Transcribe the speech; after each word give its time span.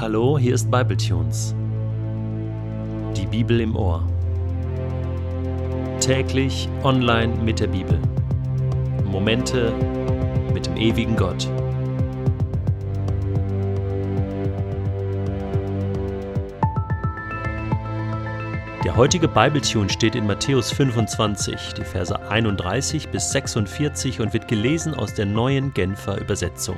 Hallo, 0.00 0.38
hier 0.38 0.54
ist 0.54 0.70
Bibletunes. 0.70 1.54
Die 3.14 3.26
Bibel 3.26 3.60
im 3.60 3.76
Ohr. 3.76 4.02
Täglich 6.00 6.70
online 6.84 7.34
mit 7.44 7.60
der 7.60 7.66
Bibel. 7.66 8.00
Momente 9.04 9.74
mit 10.54 10.64
dem 10.64 10.78
ewigen 10.78 11.16
Gott. 11.16 11.46
Der 18.82 18.96
heutige 18.96 19.28
Bibletune 19.28 19.90
steht 19.90 20.14
in 20.14 20.26
Matthäus 20.26 20.72
25, 20.72 21.74
die 21.74 21.84
Verse 21.84 22.18
31 22.30 23.10
bis 23.10 23.32
46 23.32 24.22
und 24.22 24.32
wird 24.32 24.48
gelesen 24.48 24.94
aus 24.94 25.12
der 25.12 25.26
neuen 25.26 25.74
Genfer 25.74 26.18
Übersetzung. 26.18 26.76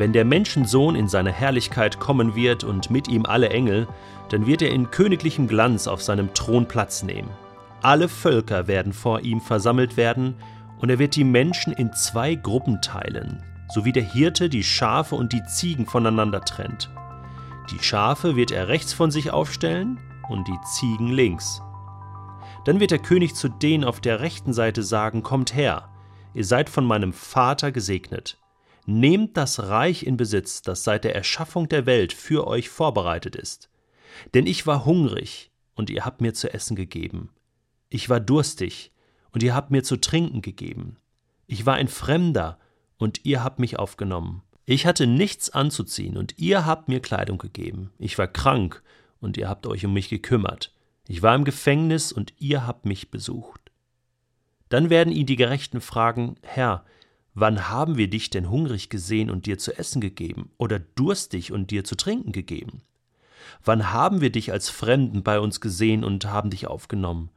Wenn 0.00 0.14
der 0.14 0.24
Menschensohn 0.24 0.94
in 0.94 1.08
seine 1.08 1.30
Herrlichkeit 1.30 2.00
kommen 2.00 2.34
wird 2.34 2.64
und 2.64 2.90
mit 2.90 3.06
ihm 3.06 3.26
alle 3.26 3.50
Engel, 3.50 3.86
dann 4.30 4.46
wird 4.46 4.62
er 4.62 4.70
in 4.70 4.90
königlichem 4.90 5.46
Glanz 5.46 5.86
auf 5.86 6.00
seinem 6.00 6.32
Thron 6.32 6.66
Platz 6.66 7.02
nehmen. 7.02 7.28
Alle 7.82 8.08
Völker 8.08 8.66
werden 8.66 8.94
vor 8.94 9.20
ihm 9.20 9.42
versammelt 9.42 9.98
werden, 9.98 10.36
und 10.78 10.88
er 10.88 10.98
wird 10.98 11.16
die 11.16 11.24
Menschen 11.24 11.74
in 11.74 11.92
zwei 11.92 12.34
Gruppen 12.34 12.80
teilen, 12.80 13.44
so 13.68 13.84
wie 13.84 13.92
der 13.92 14.02
Hirte 14.02 14.48
die 14.48 14.64
Schafe 14.64 15.16
und 15.16 15.34
die 15.34 15.44
Ziegen 15.44 15.84
voneinander 15.84 16.40
trennt. 16.46 16.88
Die 17.70 17.84
Schafe 17.84 18.36
wird 18.36 18.52
er 18.52 18.68
rechts 18.68 18.94
von 18.94 19.10
sich 19.10 19.30
aufstellen 19.30 20.00
und 20.30 20.48
die 20.48 20.60
Ziegen 20.64 21.08
links. 21.08 21.60
Dann 22.64 22.80
wird 22.80 22.92
der 22.92 23.00
König 23.00 23.34
zu 23.34 23.50
denen 23.50 23.84
auf 23.84 24.00
der 24.00 24.20
rechten 24.20 24.54
Seite 24.54 24.82
sagen, 24.82 25.22
Kommt 25.22 25.54
her, 25.54 25.90
ihr 26.32 26.46
seid 26.46 26.70
von 26.70 26.86
meinem 26.86 27.12
Vater 27.12 27.70
gesegnet 27.70 28.39
Nehmt 28.92 29.36
das 29.36 29.60
Reich 29.60 30.02
in 30.02 30.16
Besitz, 30.16 30.62
das 30.62 30.82
seit 30.82 31.04
der 31.04 31.14
Erschaffung 31.14 31.68
der 31.68 31.86
Welt 31.86 32.12
für 32.12 32.48
euch 32.48 32.70
vorbereitet 32.70 33.36
ist. 33.36 33.70
Denn 34.34 34.48
ich 34.48 34.66
war 34.66 34.84
hungrig, 34.84 35.52
und 35.76 35.90
ihr 35.90 36.04
habt 36.04 36.20
mir 36.20 36.34
zu 36.34 36.52
essen 36.52 36.74
gegeben. 36.74 37.30
Ich 37.88 38.08
war 38.08 38.18
durstig, 38.18 38.90
und 39.30 39.44
ihr 39.44 39.54
habt 39.54 39.70
mir 39.70 39.84
zu 39.84 39.96
trinken 39.96 40.42
gegeben. 40.42 40.96
Ich 41.46 41.66
war 41.66 41.74
ein 41.74 41.86
Fremder, 41.86 42.58
und 42.98 43.24
ihr 43.24 43.44
habt 43.44 43.60
mich 43.60 43.78
aufgenommen. 43.78 44.42
Ich 44.64 44.86
hatte 44.86 45.06
nichts 45.06 45.50
anzuziehen, 45.50 46.16
und 46.16 46.36
ihr 46.38 46.66
habt 46.66 46.88
mir 46.88 46.98
Kleidung 46.98 47.38
gegeben. 47.38 47.92
Ich 47.96 48.18
war 48.18 48.26
krank, 48.26 48.82
und 49.20 49.36
ihr 49.36 49.48
habt 49.48 49.68
euch 49.68 49.86
um 49.86 49.92
mich 49.92 50.08
gekümmert. 50.08 50.74
Ich 51.06 51.22
war 51.22 51.36
im 51.36 51.44
Gefängnis, 51.44 52.10
und 52.10 52.34
ihr 52.38 52.66
habt 52.66 52.86
mich 52.86 53.12
besucht. 53.12 53.70
Dann 54.68 54.90
werden 54.90 55.12
ihn 55.12 55.26
die 55.26 55.36
Gerechten 55.36 55.80
fragen, 55.80 56.34
Herr, 56.42 56.84
Wann 57.34 57.68
haben 57.68 57.96
wir 57.96 58.08
dich 58.08 58.30
denn 58.30 58.50
hungrig 58.50 58.90
gesehen 58.90 59.30
und 59.30 59.46
dir 59.46 59.58
zu 59.58 59.78
essen 59.78 60.00
gegeben, 60.00 60.50
oder 60.58 60.78
durstig 60.78 61.52
und 61.52 61.70
dir 61.70 61.84
zu 61.84 61.96
trinken 61.96 62.32
gegeben? 62.32 62.82
Wann 63.64 63.92
haben 63.92 64.20
wir 64.20 64.30
dich 64.30 64.52
als 64.52 64.68
Fremden 64.68 65.22
bei 65.22 65.38
uns 65.40 65.60
gesehen 65.60 66.04
und 66.04 66.26
haben 66.26 66.50
dich 66.50 66.66
aufgenommen? 66.66 67.30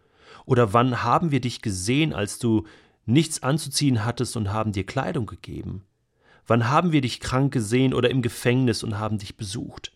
Oder 0.45 0.73
wann 0.73 1.03
haben 1.03 1.31
wir 1.31 1.41
dich 1.41 1.61
gesehen, 1.61 2.13
als 2.13 2.39
du 2.39 2.65
nichts 3.05 3.43
anzuziehen 3.43 4.03
hattest 4.03 4.35
und 4.35 4.51
haben 4.51 4.71
dir 4.71 4.85
Kleidung 4.85 5.25
gegeben? 5.25 5.83
Wann 6.45 6.69
haben 6.69 6.91
wir 6.91 7.01
dich 7.01 7.19
krank 7.19 7.53
gesehen 7.53 7.93
oder 7.93 8.09
im 8.09 8.21
Gefängnis 8.21 8.83
und 8.83 8.99
haben 8.99 9.17
dich 9.17 9.37
besucht? 9.37 9.93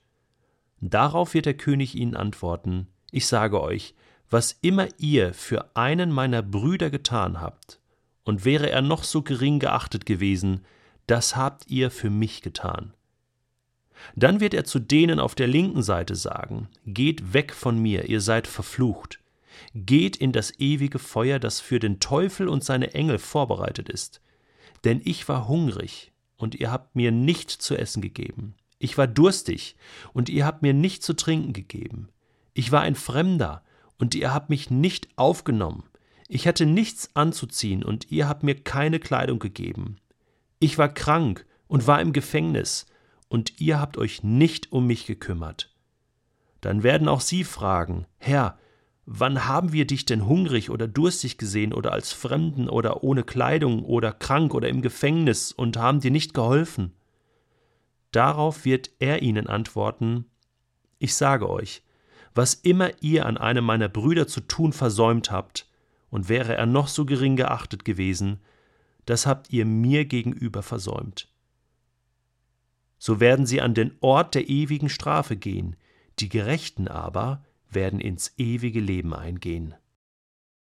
Darauf 0.80 1.34
wird 1.34 1.46
der 1.46 1.58
König 1.58 1.96
ihnen 1.96 2.16
antworten, 2.16 2.88
ich 3.12 3.28
sage 3.28 3.62
euch, 3.62 3.96
was 4.30 4.58
immer 4.62 4.88
ihr 4.98 5.34
für 5.34 5.76
einen 5.76 6.12
meiner 6.12 6.42
Brüder 6.42 6.90
getan 6.90 7.42
habt, 7.42 7.80
und 8.28 8.44
wäre 8.44 8.70
er 8.70 8.82
noch 8.82 9.06
so 9.06 9.22
gering 9.22 9.60
geachtet 9.60 10.06
gewesen, 10.06 10.66
das 11.08 11.38
habt 11.38 11.72
ihr 11.72 11.90
für 11.90 12.10
mich 12.10 12.42
getan. 12.42 12.94
Dann 14.18 14.42
wird 14.42 14.54
er 14.54 14.66
zu 14.66 14.80
denen 14.80 15.22
auf 15.22 15.34
der 15.34 15.48
linken 15.48 15.82
Seite 15.82 16.16
sagen, 16.16 16.68
Geht 16.86 17.34
weg 17.34 17.54
von 17.54 17.80
mir, 17.80 18.10
ihr 18.10 18.20
seid 18.20 18.46
verflucht, 18.46 19.22
geht 19.74 20.18
in 20.18 20.34
das 20.34 20.60
ewige 20.60 21.00
Feuer, 21.00 21.40
das 21.40 21.62
für 21.62 21.80
den 21.80 22.02
Teufel 22.02 22.50
und 22.50 22.66
seine 22.66 22.94
Engel 22.94 23.18
vorbereitet 23.18 23.88
ist. 23.88 24.22
Denn 24.84 25.02
ich 25.06 25.30
war 25.30 25.48
hungrig, 25.48 26.12
und 26.36 26.54
ihr 26.54 26.70
habt 26.70 26.98
mir 26.98 27.12
nicht 27.12 27.50
zu 27.50 27.78
essen 27.78 28.02
gegeben. 28.02 28.56
Ich 28.78 28.98
war 28.98 29.08
durstig, 29.08 29.78
und 30.12 30.28
ihr 30.28 30.46
habt 30.46 30.62
mir 30.62 30.74
nicht 30.74 31.02
zu 31.02 31.14
trinken 31.14 31.54
gegeben. 31.54 32.10
Ich 32.54 32.74
war 32.74 32.82
ein 32.82 32.96
Fremder, 32.96 33.64
und 33.98 34.16
ihr 34.16 34.34
habt 34.34 34.50
mich 34.50 34.70
nicht 34.70 35.08
aufgenommen. 35.16 35.86
Ich 36.28 36.48
hatte 36.48 36.66
nichts 36.66 37.10
anzuziehen, 37.16 37.84
und 37.84 38.12
ihr 38.12 38.28
habt 38.28 38.44
mir 38.44 38.56
keine 38.56 39.00
Kleidung 39.00 39.40
gegeben. 39.40 39.98
Ich 40.60 40.78
war 40.78 40.90
krank 40.90 41.46
und 41.68 41.88
war 41.88 42.02
im 42.02 42.14
Gefängnis, 42.14 42.86
und 43.30 43.60
ihr 43.60 43.80
habt 43.80 43.98
euch 43.98 44.24
nicht 44.24 44.72
um 44.72 44.88
mich 44.88 45.06
gekümmert. 45.06 45.74
Dann 46.62 46.84
werden 46.84 47.08
auch 47.08 47.22
sie 47.22 47.44
fragen, 47.44 48.06
Herr, 48.18 48.58
wann 49.06 49.46
haben 49.46 49.72
wir 49.72 49.86
dich 49.88 50.06
denn 50.06 50.26
hungrig 50.26 50.70
oder 50.70 50.88
durstig 50.88 51.38
gesehen 51.38 51.74
oder 51.74 51.94
als 51.94 52.12
Fremden 52.12 52.68
oder 52.68 53.04
ohne 53.04 53.24
Kleidung 53.24 53.84
oder 53.86 54.12
krank 54.12 54.54
oder 54.54 54.68
im 54.68 54.82
Gefängnis 54.82 55.52
und 55.52 55.78
haben 55.78 56.00
dir 56.00 56.12
nicht 56.12 56.34
geholfen? 56.34 56.94
Darauf 58.12 58.66
wird 58.66 58.90
er 59.00 59.22
ihnen 59.22 59.48
antworten, 59.48 60.26
Ich 61.00 61.16
sage 61.16 61.50
euch, 61.50 61.84
was 62.34 62.54
immer 62.54 62.92
ihr 63.02 63.26
an 63.26 63.38
einem 63.38 63.64
meiner 63.64 63.88
Brüder 63.88 64.28
zu 64.28 64.42
tun 64.42 64.74
versäumt 64.74 65.32
habt, 65.32 65.68
und 66.10 66.30
wäre 66.30 66.56
er 66.56 66.66
noch 66.66 66.88
so 66.88 67.06
gering 67.06 67.36
geachtet 67.36 67.86
gewesen, 67.86 68.40
das 69.06 69.26
habt 69.26 69.52
ihr 69.52 69.66
mir 69.66 70.06
gegenüber 70.06 70.64
versäumt. 70.64 71.30
So 73.00 73.20
werden 73.20 73.46
sie 73.46 73.62
an 73.62 73.74
den 73.74 73.96
Ort 74.02 74.36
der 74.36 74.50
ewigen 74.50 74.90
Strafe 74.90 75.38
gehen, 75.38 75.76
die 76.20 76.30
Gerechten 76.30 76.88
aber 76.88 77.46
werden 77.70 78.00
ins 78.00 78.34
ewige 78.38 78.80
Leben 78.80 79.14
eingehen. 79.14 79.76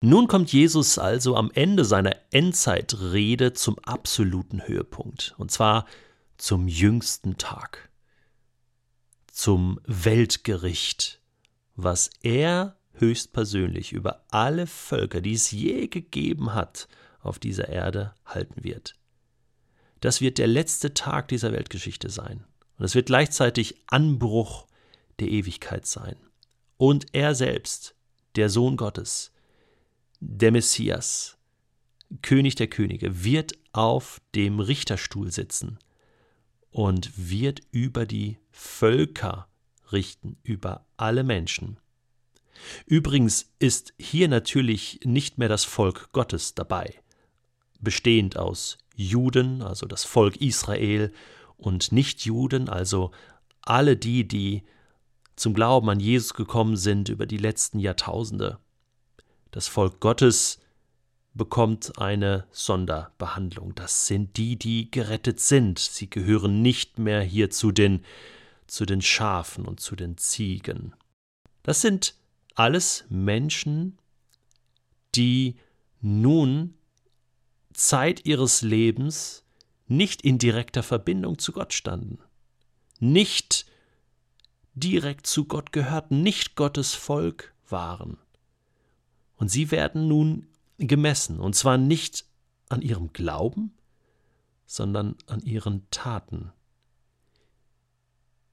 Nun 0.02 0.28
kommt 0.28 0.52
Jesus 0.52 0.98
also 0.98 1.36
am 1.36 1.50
Ende 1.52 1.84
seiner 1.84 2.16
Endzeitrede 2.30 3.52
zum 3.52 3.78
absoluten 3.80 4.66
Höhepunkt, 4.66 5.34
und 5.36 5.50
zwar 5.50 5.86
zum 6.38 6.68
jüngsten 6.68 7.36
Tag, 7.36 7.90
zum 9.30 9.78
Weltgericht, 9.86 11.20
was 11.76 12.10
er 12.22 12.79
höchstpersönlich 13.00 13.92
über 13.92 14.24
alle 14.30 14.66
Völker, 14.66 15.20
die 15.20 15.34
es 15.34 15.50
je 15.50 15.88
gegeben 15.88 16.54
hat, 16.54 16.88
auf 17.20 17.38
dieser 17.38 17.68
Erde 17.68 18.14
halten 18.24 18.64
wird. 18.64 18.94
Das 20.00 20.20
wird 20.20 20.38
der 20.38 20.46
letzte 20.46 20.94
Tag 20.94 21.28
dieser 21.28 21.52
Weltgeschichte 21.52 22.08
sein. 22.08 22.44
Und 22.78 22.84
es 22.84 22.94
wird 22.94 23.06
gleichzeitig 23.06 23.76
Anbruch 23.86 24.66
der 25.18 25.28
Ewigkeit 25.28 25.86
sein. 25.86 26.16
Und 26.78 27.06
er 27.12 27.34
selbst, 27.34 27.94
der 28.36 28.48
Sohn 28.48 28.76
Gottes, 28.78 29.32
der 30.20 30.52
Messias, 30.52 31.36
König 32.22 32.54
der 32.54 32.68
Könige, 32.68 33.22
wird 33.22 33.52
auf 33.72 34.20
dem 34.34 34.60
Richterstuhl 34.60 35.30
sitzen 35.30 35.78
und 36.70 37.12
wird 37.16 37.60
über 37.70 38.06
die 38.06 38.38
Völker 38.50 39.48
richten, 39.92 40.38
über 40.42 40.86
alle 40.96 41.24
Menschen. 41.24 41.78
Übrigens 42.86 43.50
ist 43.58 43.94
hier 43.98 44.28
natürlich 44.28 45.00
nicht 45.04 45.38
mehr 45.38 45.48
das 45.48 45.64
Volk 45.64 46.12
Gottes 46.12 46.54
dabei, 46.54 46.94
bestehend 47.80 48.36
aus 48.36 48.78
Juden, 48.94 49.62
also 49.62 49.86
das 49.86 50.04
Volk 50.04 50.36
Israel, 50.36 51.12
und 51.56 51.92
Nichtjuden, 51.92 52.68
also 52.68 53.10
alle 53.62 53.96
die, 53.96 54.26
die 54.26 54.62
zum 55.36 55.54
Glauben 55.54 55.88
an 55.90 56.00
Jesus 56.00 56.34
gekommen 56.34 56.76
sind 56.76 57.08
über 57.08 57.26
die 57.26 57.36
letzten 57.36 57.78
Jahrtausende. 57.78 58.58
Das 59.50 59.68
Volk 59.68 60.00
Gottes 60.00 60.60
bekommt 61.34 61.98
eine 61.98 62.46
Sonderbehandlung. 62.50 63.74
Das 63.74 64.06
sind 64.06 64.36
die, 64.36 64.56
die 64.56 64.90
gerettet 64.90 65.40
sind. 65.40 65.78
Sie 65.78 66.10
gehören 66.10 66.62
nicht 66.62 66.98
mehr 66.98 67.22
hier 67.22 67.50
zu 67.50 67.72
den, 67.72 68.04
zu 68.66 68.84
den 68.84 69.00
Schafen 69.00 69.64
und 69.64 69.80
zu 69.80 69.96
den 69.96 70.16
Ziegen. 70.18 70.94
Das 71.62 71.80
sind 71.80 72.14
alles 72.60 73.06
Menschen, 73.08 73.96
die 75.14 75.56
nun 76.02 76.74
Zeit 77.72 78.26
ihres 78.26 78.60
Lebens 78.60 79.46
nicht 79.86 80.20
in 80.20 80.36
direkter 80.36 80.82
Verbindung 80.82 81.38
zu 81.38 81.52
Gott 81.52 81.72
standen, 81.72 82.18
nicht 82.98 83.64
direkt 84.74 85.26
zu 85.26 85.46
Gott 85.46 85.72
gehörten, 85.72 86.22
nicht 86.22 86.54
Gottes 86.54 86.92
Volk 86.92 87.54
waren. 87.66 88.18
Und 89.36 89.50
sie 89.50 89.70
werden 89.70 90.06
nun 90.06 90.46
gemessen, 90.76 91.40
und 91.40 91.56
zwar 91.56 91.78
nicht 91.78 92.26
an 92.68 92.82
ihrem 92.82 93.14
Glauben, 93.14 93.72
sondern 94.66 95.16
an 95.26 95.40
ihren 95.40 95.88
Taten. 95.90 96.52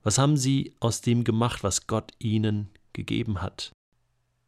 Was 0.01 0.17
haben 0.17 0.37
sie 0.37 0.77
aus 0.79 1.01
dem 1.01 1.25
gemacht, 1.25 1.61
was 1.61 1.87
Gott 1.87 2.13
ihnen 2.19 2.69
gegeben 2.93 3.41
hat? 3.41 3.73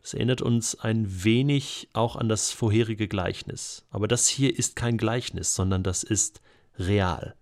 Es 0.02 0.14
erinnert 0.14 0.42
uns 0.42 0.76
ein 0.76 1.24
wenig 1.24 1.90
auch 1.94 2.16
an 2.16 2.30
das 2.30 2.52
vorherige 2.52 3.08
Gleichnis. 3.08 3.86
Aber 3.90 4.08
das 4.08 4.28
hier 4.28 4.58
ist 4.58 4.76
kein 4.76 4.98
Gleichnis, 4.98 5.56
sondern 5.56 5.84
das 5.84 6.04
ist 6.04 6.42
real. 6.78 7.36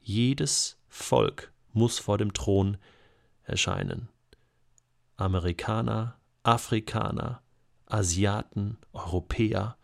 Jedes 0.00 0.78
Volk 0.88 1.52
muss 1.72 1.98
vor 1.98 2.18
dem 2.18 2.32
Thron 2.34 2.76
erscheinen. 3.44 4.08
Amerikaner, 5.16 6.18
Afrikaner, 6.42 7.42
Asiaten, 7.86 8.78
Europäer, 8.92 9.76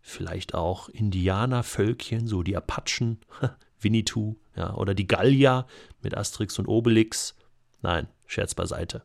vielleicht 0.00 0.54
auch 0.54 0.88
Indianervölkchen, 0.88 2.26
so 2.26 2.42
die 2.42 2.56
Apachen, 2.56 3.20
Winnetou, 3.80 4.36
ja, 4.56 4.74
oder 4.74 4.94
die 4.94 5.06
Gallier 5.06 5.66
mit 6.02 6.16
Asterix 6.16 6.58
und 6.58 6.66
Obelix. 6.66 7.34
Nein, 7.82 8.08
Scherz 8.26 8.54
beiseite. 8.54 9.02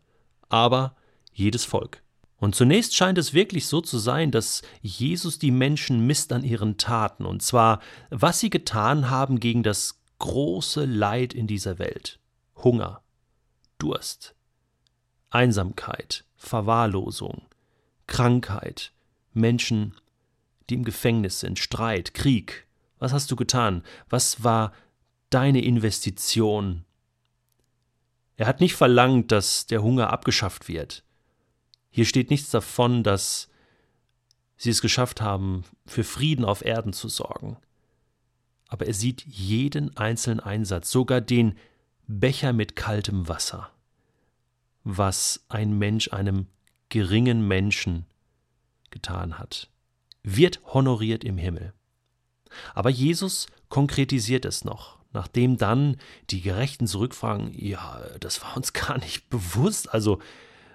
Aber 0.49 0.95
jedes 1.31 1.65
Volk. 1.65 2.01
Und 2.37 2.55
zunächst 2.55 2.95
scheint 2.95 3.17
es 3.17 3.33
wirklich 3.33 3.67
so 3.67 3.81
zu 3.81 3.97
sein, 3.97 4.31
dass 4.31 4.61
Jesus 4.81 5.39
die 5.39 5.51
Menschen 5.51 6.05
misst 6.05 6.33
an 6.33 6.43
ihren 6.43 6.77
Taten, 6.77 7.25
und 7.25 7.41
zwar, 7.41 7.79
was 8.09 8.39
sie 8.39 8.49
getan 8.49 9.09
haben 9.09 9.39
gegen 9.39 9.63
das 9.63 10.01
große 10.19 10.85
Leid 10.85 11.33
in 11.33 11.47
dieser 11.47 11.79
Welt. 11.79 12.19
Hunger, 12.57 13.01
Durst, 13.77 14.35
Einsamkeit, 15.29 16.25
Verwahrlosung, 16.35 17.43
Krankheit, 18.07 18.91
Menschen, 19.33 19.95
die 20.69 20.75
im 20.75 20.83
Gefängnis 20.83 21.39
sind, 21.39 21.59
Streit, 21.59 22.13
Krieg. 22.13 22.67
Was 22.99 23.13
hast 23.13 23.31
du 23.31 23.35
getan? 23.35 23.83
Was 24.09 24.43
war 24.43 24.73
deine 25.29 25.63
Investition? 25.63 26.85
Er 28.37 28.47
hat 28.47 28.59
nicht 28.59 28.75
verlangt, 28.75 29.31
dass 29.31 29.65
der 29.67 29.81
Hunger 29.81 30.11
abgeschafft 30.11 30.67
wird. 30.67 31.04
Hier 31.95 32.03
steht 32.03 32.29
nichts 32.29 32.49
davon, 32.49 33.03
dass 33.03 33.47
sie 34.57 34.69
es 34.69 34.81
geschafft 34.81 35.21
haben, 35.21 35.63
für 35.85 36.03
Frieden 36.03 36.43
auf 36.43 36.65
Erden 36.65 36.91
zu 36.91 37.07
sorgen. 37.07 37.55
Aber 38.67 38.85
er 38.85 38.93
sieht 38.93 39.25
jeden 39.25 39.95
einzelnen 39.95 40.41
Einsatz, 40.41 40.91
sogar 40.91 41.21
den 41.21 41.57
Becher 42.05 42.51
mit 42.51 42.75
kaltem 42.75 43.29
Wasser, 43.29 43.71
was 44.83 45.45
ein 45.47 45.77
Mensch 45.77 46.11
einem 46.11 46.47
geringen 46.89 47.47
Menschen 47.47 48.05
getan 48.91 49.39
hat, 49.39 49.69
wird 50.21 50.59
honoriert 50.65 51.23
im 51.23 51.37
Himmel. 51.37 51.71
Aber 52.73 52.89
Jesus 52.89 53.47
konkretisiert 53.69 54.43
es 54.43 54.65
noch, 54.65 54.99
nachdem 55.13 55.55
dann 55.55 55.95
die 56.29 56.41
Gerechten 56.41 56.87
zurückfragen, 56.87 57.53
ja, 57.57 58.01
das 58.19 58.43
war 58.43 58.57
uns 58.57 58.73
gar 58.73 58.97
nicht 58.97 59.29
bewusst, 59.29 59.93
also, 59.93 60.19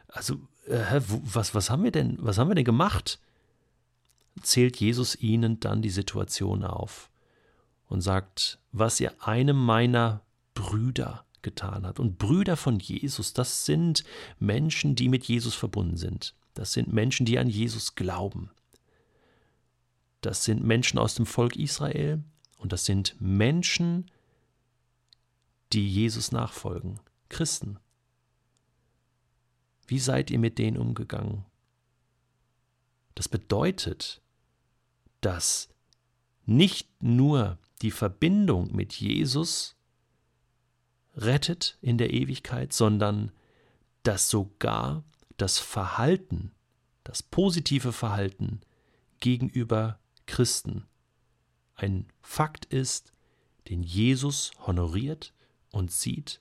also, 0.09 0.41
äh, 0.67 1.01
was, 1.07 1.55
was 1.55 1.71
haben 1.71 1.85
wir 1.85 1.93
denn, 1.93 2.19
was 2.21 2.39
haben 2.39 2.49
wir 2.49 2.55
denn 2.55 2.65
gemacht? 2.65 3.19
Zählt 4.43 4.77
Jesus 4.77 5.17
ihnen 5.17 5.61
dann 5.61 5.83
die 5.83 5.91
Situation 5.91 6.65
auf 6.65 7.11
und 7.89 8.01
sagt, 8.01 8.59
was 8.73 9.01
ihr 9.01 9.13
einem 9.23 9.57
meiner 9.57 10.23
Brüder 10.55 11.25
getan 11.43 11.87
hat. 11.87 11.99
Und 11.99 12.19
Brüder 12.19 12.57
von 12.57 12.79
Jesus, 12.79 13.33
das 13.33 13.65
sind 13.65 14.05
Menschen, 14.39 14.95
die 14.95 15.09
mit 15.09 15.25
Jesus 15.25 15.55
verbunden 15.55 15.97
sind. 15.97 16.35
Das 16.55 16.73
sind 16.73 16.93
Menschen, 16.93 17.27
die 17.27 17.39
an 17.39 17.49
Jesus 17.49 17.95
glauben. 17.95 18.51
Das 20.21 20.45
sind 20.45 20.63
Menschen 20.63 20.99
aus 20.99 21.15
dem 21.15 21.27
Volk 21.27 21.57
Israel 21.57 22.23
und 22.59 22.73
das 22.73 22.85
sind 22.85 23.17
Menschen, 23.21 24.11
die 25.73 25.89
Jesus 25.89 26.33
nachfolgen, 26.33 27.01
Christen. 27.29 27.79
Wie 29.91 29.99
seid 29.99 30.31
ihr 30.31 30.39
mit 30.39 30.59
denen 30.59 30.77
umgegangen? 30.77 31.45
Das 33.17 33.29
bedeutet, 33.29 34.23
dass 35.21 35.69
nicht 36.47 36.89
nur 37.03 37.59
die 37.83 37.91
Verbindung 37.91 38.73
mit 38.73 38.93
Jesus 38.93 39.75
rettet 41.17 41.77
in 41.81 41.99
der 41.99 42.13
Ewigkeit, 42.13 42.73
sondern 42.73 43.33
dass 44.05 44.31
sogar 44.31 45.03
das 45.39 45.59
Verhalten, 45.59 46.53
das 47.03 47.21
positive 47.25 47.93
Verhalten 47.93 48.61
gegenüber 49.19 49.99
Christen 50.27 50.87
ein 51.75 52.07
Fakt 52.23 52.65
ist, 52.67 53.13
den 53.69 53.83
Jesus 53.83 54.53
honoriert 54.69 55.35
und 55.73 55.91
sieht 55.91 56.41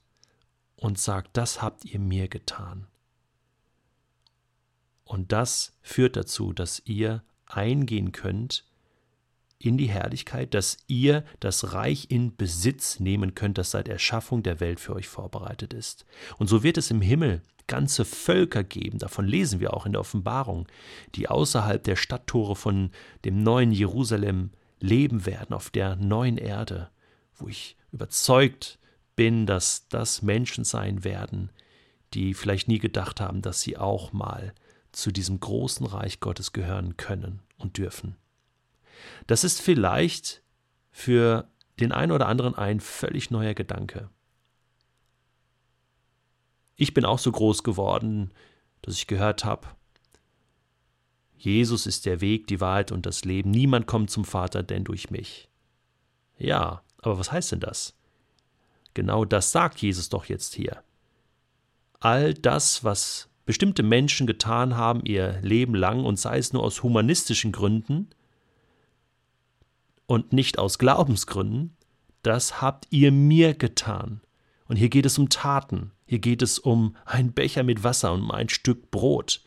und 0.75 0.99
sagt, 0.99 1.35
das 1.35 1.63
habt 1.63 1.83
ihr 1.83 1.99
mir 1.99 2.27
getan. 2.27 2.85
Und 5.09 5.31
das 5.31 5.73
führt 5.81 6.15
dazu, 6.15 6.53
dass 6.53 6.83
ihr 6.85 7.23
eingehen 7.47 8.11
könnt 8.11 8.63
in 9.57 9.75
die 9.75 9.89
Herrlichkeit, 9.89 10.53
dass 10.53 10.77
ihr 10.85 11.25
das 11.39 11.73
Reich 11.73 12.11
in 12.11 12.37
Besitz 12.37 12.99
nehmen 12.99 13.33
könnt, 13.33 13.57
das 13.57 13.71
seit 13.71 13.87
Erschaffung 13.87 14.43
der 14.43 14.59
Welt 14.59 14.79
für 14.79 14.93
euch 14.93 15.07
vorbereitet 15.07 15.73
ist. 15.73 16.05
Und 16.37 16.45
so 16.45 16.61
wird 16.61 16.77
es 16.77 16.91
im 16.91 17.01
Himmel 17.01 17.41
ganze 17.65 18.05
Völker 18.05 18.63
geben, 18.63 18.99
davon 18.99 19.25
lesen 19.25 19.59
wir 19.59 19.73
auch 19.73 19.87
in 19.87 19.93
der 19.93 20.01
Offenbarung, 20.01 20.67
die 21.15 21.27
außerhalb 21.27 21.83
der 21.83 21.95
Stadttore 21.95 22.55
von 22.55 22.91
dem 23.25 23.41
neuen 23.41 23.71
Jerusalem 23.71 24.51
leben 24.79 25.25
werden, 25.25 25.53
auf 25.53 25.71
der 25.71 25.95
neuen 25.95 26.37
Erde, 26.37 26.91
wo 27.35 27.47
ich 27.47 27.77
überzeugt 27.91 28.77
bin, 29.15 29.47
dass 29.47 29.87
das 29.89 30.21
Menschen 30.21 30.63
sein 30.65 31.03
werden, 31.03 31.51
die 32.13 32.35
vielleicht 32.35 32.67
nie 32.67 32.79
gedacht 32.79 33.19
haben, 33.19 33.41
dass 33.41 33.61
sie 33.61 33.75
auch 33.75 34.13
mal 34.13 34.53
zu 34.91 35.11
diesem 35.11 35.39
großen 35.39 35.85
Reich 35.85 36.19
Gottes 36.19 36.53
gehören 36.53 36.97
können 36.97 37.41
und 37.57 37.77
dürfen. 37.77 38.15
Das 39.27 39.43
ist 39.43 39.61
vielleicht 39.61 40.41
für 40.91 41.47
den 41.79 41.91
einen 41.91 42.11
oder 42.11 42.27
anderen 42.27 42.55
ein 42.55 42.79
völlig 42.79 43.31
neuer 43.31 43.53
Gedanke. 43.53 44.09
Ich 46.75 46.93
bin 46.93 47.05
auch 47.05 47.19
so 47.19 47.31
groß 47.31 47.63
geworden, 47.63 48.31
dass 48.81 48.95
ich 48.95 49.07
gehört 49.07 49.45
habe, 49.45 49.67
Jesus 51.39 51.87
ist 51.87 52.05
der 52.05 52.19
Weg, 52.19 52.47
die 52.47 52.59
Wahrheit 52.59 52.91
und 52.91 53.05
das 53.05 53.23
Leben. 53.23 53.49
Niemand 53.49 53.87
kommt 53.87 54.11
zum 54.11 54.25
Vater 54.25 54.61
denn 54.61 54.83
durch 54.83 55.09
mich. 55.09 55.47
Ja, 56.37 56.83
aber 57.01 57.17
was 57.17 57.31
heißt 57.31 57.53
denn 57.53 57.61
das? 57.61 57.95
Genau 58.93 59.23
das 59.23 59.53
sagt 59.53 59.81
Jesus 59.81 60.09
doch 60.09 60.25
jetzt 60.25 60.53
hier. 60.53 60.83
All 62.01 62.33
das, 62.33 62.83
was 62.83 63.28
bestimmte 63.49 63.81
Menschen 63.81 64.27
getan 64.27 64.77
haben 64.77 65.03
ihr 65.05 65.39
Leben 65.41 65.73
lang 65.73 66.05
und 66.05 66.19
sei 66.19 66.37
es 66.37 66.53
nur 66.53 66.61
aus 66.61 66.83
humanistischen 66.83 67.51
Gründen, 67.51 68.09
und 70.05 70.33
nicht 70.33 70.59
aus 70.59 70.77
Glaubensgründen, 70.77 71.75
das 72.21 72.61
habt 72.61 72.85
ihr 72.91 73.11
mir 73.11 73.55
getan. 73.55 74.21
Und 74.67 74.75
hier 74.75 74.89
geht 74.89 75.07
es 75.07 75.17
um 75.17 75.29
Taten, 75.29 75.93
hier 76.05 76.19
geht 76.19 76.43
es 76.43 76.59
um 76.59 76.95
ein 77.05 77.33
Becher 77.33 77.63
mit 77.63 77.83
Wasser 77.83 78.13
und 78.13 78.21
um 78.21 78.29
ein 78.29 78.49
Stück 78.49 78.91
Brot, 78.91 79.43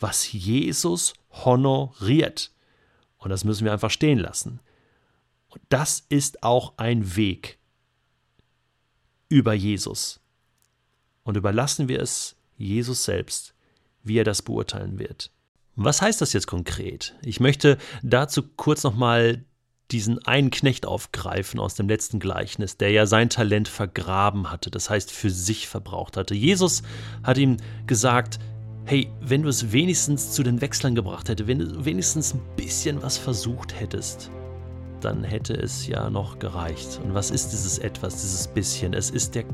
was 0.00 0.32
Jesus 0.32 1.14
honoriert. 1.30 2.50
Und 3.18 3.30
das 3.30 3.44
müssen 3.44 3.64
wir 3.64 3.72
einfach 3.72 3.92
stehen 3.92 4.18
lassen. 4.18 4.58
Und 5.50 5.62
das 5.68 6.04
ist 6.08 6.42
auch 6.42 6.72
ein 6.78 7.14
Weg 7.14 7.60
über 9.28 9.54
Jesus. 9.54 10.18
Und 11.22 11.36
überlassen 11.36 11.86
wir 11.86 12.00
es 12.00 12.34
Jesus 12.60 13.04
selbst, 13.04 13.54
wie 14.02 14.18
er 14.18 14.24
das 14.24 14.42
beurteilen 14.42 14.98
wird. 14.98 15.30
Was 15.76 16.02
heißt 16.02 16.20
das 16.20 16.32
jetzt 16.32 16.46
konkret? 16.46 17.14
Ich 17.22 17.40
möchte 17.40 17.78
dazu 18.02 18.42
kurz 18.56 18.84
nochmal 18.84 19.44
diesen 19.90 20.24
einen 20.24 20.50
Knecht 20.50 20.86
aufgreifen 20.86 21.58
aus 21.58 21.74
dem 21.74 21.88
letzten 21.88 22.20
Gleichnis, 22.20 22.76
der 22.76 22.90
ja 22.90 23.06
sein 23.06 23.30
Talent 23.30 23.66
vergraben 23.66 24.50
hatte, 24.50 24.70
das 24.70 24.88
heißt 24.88 25.10
für 25.10 25.30
sich 25.30 25.68
verbraucht 25.68 26.16
hatte. 26.16 26.34
Jesus 26.34 26.82
hat 27.24 27.38
ihm 27.38 27.56
gesagt, 27.86 28.38
hey, 28.84 29.10
wenn 29.20 29.42
du 29.42 29.48
es 29.48 29.72
wenigstens 29.72 30.32
zu 30.32 30.42
den 30.42 30.60
Wechslern 30.60 30.94
gebracht 30.94 31.28
hättest, 31.28 31.48
wenn 31.48 31.58
du 31.58 31.84
wenigstens 31.84 32.34
ein 32.34 32.42
bisschen 32.56 33.02
was 33.02 33.18
versucht 33.18 33.78
hättest, 33.78 34.30
dann 35.00 35.24
hätte 35.24 35.54
es 35.54 35.86
ja 35.86 36.10
noch 36.10 36.38
gereicht. 36.38 37.00
Und 37.02 37.14
was 37.14 37.30
ist 37.30 37.50
dieses 37.50 37.78
etwas, 37.78 38.20
dieses 38.20 38.46
bisschen? 38.46 38.92
Es 38.92 39.10
ist 39.10 39.34
der 39.34 39.44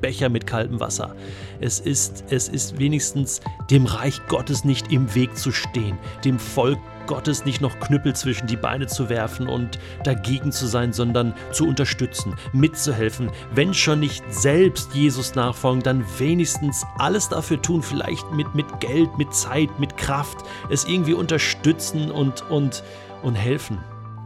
Becher 0.00 0.28
mit 0.28 0.46
kaltem 0.46 0.80
Wasser. 0.80 1.14
Es 1.60 1.80
ist, 1.80 2.24
es 2.30 2.48
ist 2.48 2.78
wenigstens 2.78 3.40
dem 3.70 3.86
Reich 3.86 4.20
Gottes 4.28 4.64
nicht 4.64 4.92
im 4.92 5.14
Weg 5.14 5.36
zu 5.36 5.52
stehen, 5.52 5.98
dem 6.24 6.38
Volk 6.38 6.78
Gottes 7.06 7.44
nicht 7.44 7.60
noch 7.60 7.80
Knüppel 7.80 8.14
zwischen 8.14 8.46
die 8.46 8.56
Beine 8.56 8.86
zu 8.86 9.08
werfen 9.08 9.48
und 9.48 9.80
dagegen 10.04 10.52
zu 10.52 10.66
sein, 10.66 10.92
sondern 10.92 11.34
zu 11.50 11.66
unterstützen, 11.66 12.34
mitzuhelfen, 12.52 13.30
wenn 13.52 13.74
schon 13.74 13.98
nicht 13.98 14.22
selbst 14.28 14.94
Jesus 14.94 15.34
nachfolgen, 15.34 15.82
dann 15.82 16.04
wenigstens 16.18 16.86
alles 16.98 17.28
dafür 17.28 17.60
tun, 17.60 17.82
vielleicht 17.82 18.30
mit, 18.30 18.54
mit 18.54 18.78
Geld, 18.78 19.18
mit 19.18 19.34
Zeit, 19.34 19.80
mit 19.80 19.96
Kraft, 19.96 20.38
es 20.70 20.84
irgendwie 20.84 21.14
unterstützen 21.14 22.12
und, 22.12 22.48
und, 22.48 22.84
und 23.22 23.34
helfen. 23.34 23.78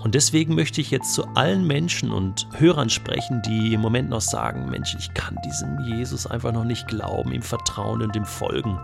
Und 0.04 0.14
deswegen 0.14 0.54
möchte 0.54 0.82
ich 0.82 0.90
jetzt 0.90 1.14
zu 1.14 1.24
allen 1.28 1.66
Menschen 1.66 2.12
und 2.12 2.46
Hörern 2.52 2.90
sprechen, 2.90 3.40
die 3.40 3.72
im 3.72 3.80
Moment 3.80 4.10
noch 4.10 4.20
sagen, 4.20 4.68
Mensch, 4.68 4.94
ich 4.98 5.14
kann 5.14 5.38
diesem 5.46 5.80
Jesus 5.80 6.26
einfach 6.26 6.52
noch 6.52 6.64
nicht 6.64 6.86
glauben, 6.88 7.32
ihm 7.32 7.40
vertrauen 7.40 8.02
und 8.02 8.14
ihm 8.14 8.26
folgen. 8.26 8.78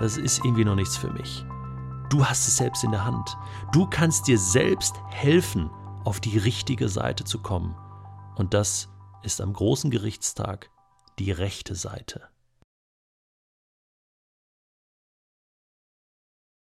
Das 0.00 0.16
ist 0.16 0.42
irgendwie 0.42 0.64
noch 0.64 0.74
nichts 0.74 0.96
für 0.96 1.10
mich. 1.12 1.44
Du 2.08 2.24
hast 2.24 2.48
es 2.48 2.56
selbst 2.56 2.84
in 2.84 2.90
der 2.90 3.04
Hand. 3.04 3.36
Du 3.72 3.86
kannst 3.86 4.26
dir 4.26 4.38
selbst 4.38 4.96
helfen, 5.10 5.68
auf 6.04 6.20
die 6.20 6.38
richtige 6.38 6.88
Seite 6.88 7.24
zu 7.24 7.40
kommen. 7.40 7.76
Und 8.36 8.54
das 8.54 8.88
ist 9.22 9.42
am 9.42 9.52
großen 9.52 9.90
Gerichtstag 9.90 10.70
die 11.18 11.32
rechte 11.32 11.74
Seite. 11.74 12.31